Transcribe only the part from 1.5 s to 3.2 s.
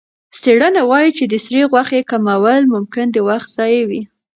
غوښې کمول ممکن د